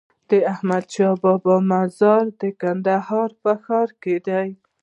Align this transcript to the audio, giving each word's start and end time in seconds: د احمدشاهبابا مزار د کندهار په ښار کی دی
د 0.29 0.31
احمدشاهبابا 0.53 1.55
مزار 1.71 2.23
د 2.41 2.43
کندهار 2.61 3.29
په 3.43 3.51
ښار 3.63 3.89
کی 4.01 4.15
دی 4.27 4.49